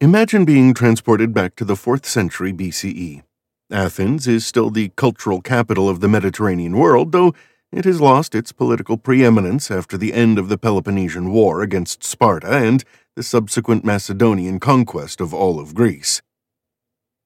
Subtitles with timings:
[0.00, 3.24] Imagine being transported back to the 4th century BCE.
[3.68, 7.34] Athens is still the cultural capital of the Mediterranean world, though
[7.72, 12.46] it has lost its political preeminence after the end of the Peloponnesian War against Sparta
[12.46, 12.84] and
[13.16, 16.22] the subsequent Macedonian conquest of all of Greece.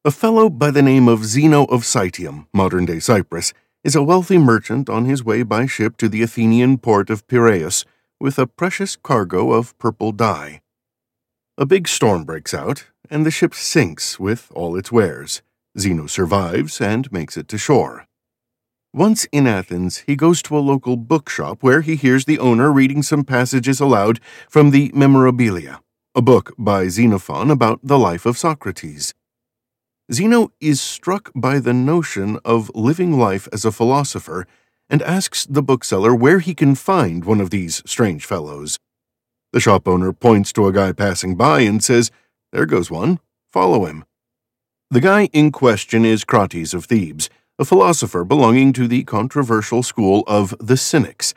[0.07, 3.53] A fellow by the name of Zeno of Citium, modern day Cyprus,
[3.85, 7.85] is a wealthy merchant on his way by ship to the Athenian port of Piraeus
[8.19, 10.62] with a precious cargo of purple dye.
[11.59, 15.43] A big storm breaks out, and the ship sinks with all its wares.
[15.79, 18.07] Zeno survives and makes it to shore.
[18.95, 23.03] Once in Athens, he goes to a local bookshop where he hears the owner reading
[23.03, 24.19] some passages aloud
[24.49, 25.81] from the Memorabilia,
[26.15, 29.13] a book by Xenophon about the life of Socrates.
[30.11, 34.47] Zeno is struck by the notion of living life as a philosopher
[34.89, 38.79] and asks the bookseller where he can find one of these strange fellows.
[39.53, 42.11] The shop owner points to a guy passing by and says,
[42.53, 43.21] There goes one,
[43.51, 44.05] follow him.
[44.91, 50.25] The guy in question is Crates of Thebes a philosopher belonging to the controversial school
[50.27, 51.35] of the Cynics,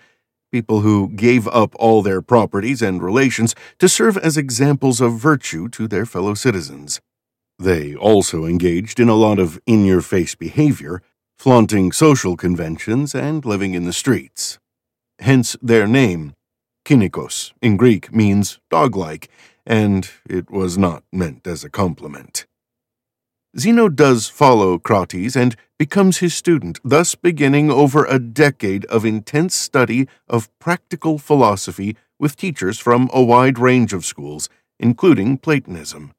[0.51, 5.67] people who gave up all their properties and relations to serve as examples of virtue
[5.69, 7.01] to their fellow citizens.
[7.59, 11.01] They also engaged in a lot of in your face behavior,
[11.37, 14.57] flaunting social conventions and living in the streets.
[15.19, 16.33] Hence their name.
[16.85, 19.27] Kynikos in Greek means dog like,
[19.65, 22.45] and it was not meant as a compliment.
[23.57, 29.55] Zeno does follow Crates and becomes his student, thus beginning over a decade of intense
[29.55, 34.47] study of practical philosophy with teachers from a wide range of schools,
[34.79, 36.13] including Platonism.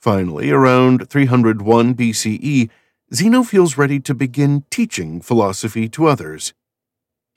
[0.00, 2.70] Finally, around 301 BCE,
[3.14, 6.52] Zeno feels ready to begin teaching philosophy to others.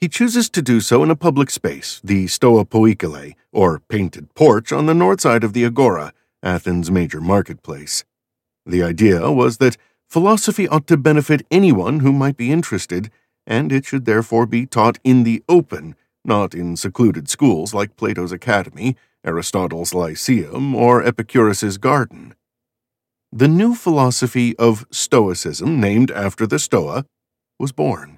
[0.02, 4.72] He chooses to do so in a public space, the Stoa Poikile, or painted porch
[4.72, 8.04] on the north side of the Agora, Athens' major marketplace.
[8.66, 9.78] The idea was that
[10.10, 13.12] philosophy ought to benefit anyone who might be interested,
[13.46, 15.96] and it should therefore be taught in the open,
[16.26, 22.34] not in secluded schools like Plato's Academy, Aristotle's Lyceum, or Epicurus's Garden.
[23.32, 27.06] The new philosophy of Stoicism, named after the Stoa,
[27.60, 28.18] was born.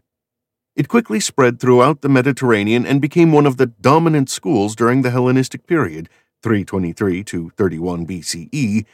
[0.76, 5.12] It quickly spread throughout the Mediterranean and became one of the dominant schools during the
[5.12, 6.10] Hellenistic period,
[6.42, 8.86] 323 to 31 BCE,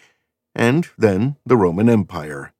[0.54, 2.54] and then the Roman Empire.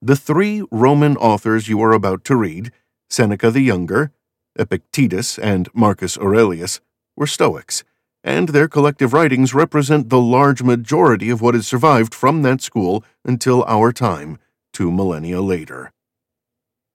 [0.00, 2.72] The three Roman authors you are about to read,
[3.10, 4.12] Seneca the Younger,
[4.58, 6.80] Epictetus, and Marcus Aurelius,
[7.14, 7.84] were Stoics,
[8.24, 13.04] and their collective writings represent the large majority of what has survived from that school
[13.24, 14.38] until our time,
[14.72, 15.92] two millennia later.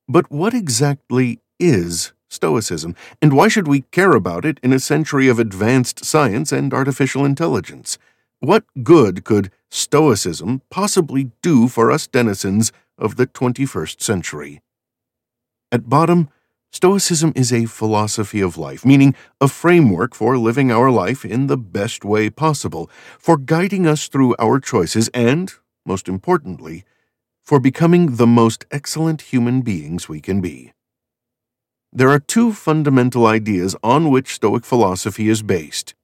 [0.10, 5.28] But what exactly is Stoicism, and why should we care about it in a century
[5.28, 7.98] of advanced science and artificial intelligence?
[8.40, 14.62] What good could Stoicism possibly do for us denizens of the 21st century?
[15.72, 16.30] At bottom,
[16.72, 21.58] Stoicism is a philosophy of life, meaning a framework for living our life in the
[21.58, 25.54] best way possible, for guiding us through our choices, and,
[25.86, 26.84] most importantly,
[27.48, 30.74] for becoming the most excellent human beings we can be.
[31.94, 35.96] There are two fundamental ideas on which Stoic philosophy is based.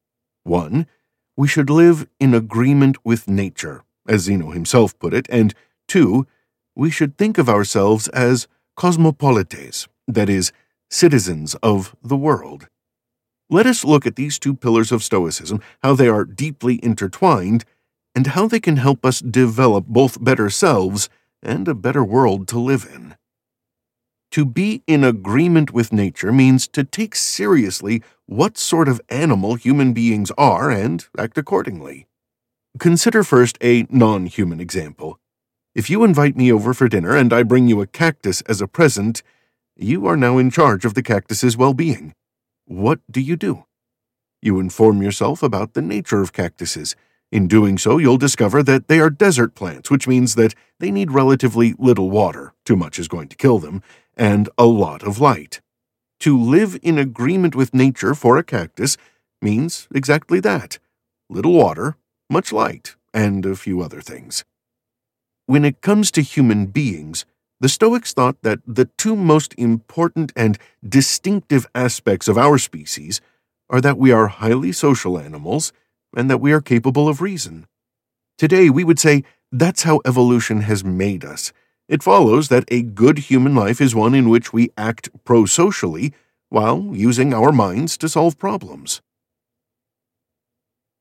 [0.45, 0.87] One
[1.35, 5.53] we should live in agreement with nature, as Zeno himself put it, and
[5.85, 6.25] two,
[6.77, 10.53] we should think of ourselves as cosmopolites, that is,
[10.89, 12.69] citizens of the world.
[13.49, 17.65] Let us look at these two pillars of Stoicism, how they are deeply intertwined,
[18.15, 21.09] and how they can help us develop both better selves
[21.43, 23.15] and a better world to live in.
[24.31, 29.93] To be in agreement with nature means to take seriously what sort of animal human
[29.93, 32.07] beings are and act accordingly.
[32.79, 35.19] Consider first a non human example.
[35.75, 38.67] If you invite me over for dinner and I bring you a cactus as a
[38.67, 39.21] present,
[39.75, 42.13] you are now in charge of the cactus's well being.
[42.65, 43.65] What do you do?
[44.41, 46.95] You inform yourself about the nature of cactuses.
[47.33, 51.09] In doing so, you'll discover that they are desert plants, which means that they need
[51.09, 53.81] relatively little water, too much is going to kill them,
[54.15, 55.59] and a lot of light.
[56.19, 58.97] To live in agreement with nature for a cactus
[59.41, 60.77] means exactly that
[61.27, 61.95] little water,
[62.29, 64.45] much light, and a few other things.
[65.47, 67.25] When it comes to human beings,
[67.59, 73.21] the Stoics thought that the two most important and distinctive aspects of our species
[73.71, 75.73] are that we are highly social animals
[76.15, 77.67] and that we are capable of reason.
[78.37, 81.53] Today, we would say that's how evolution has made us,
[81.87, 86.13] it follows that a good human life is one in which we act prosocially
[86.49, 89.01] while using our minds to solve problems.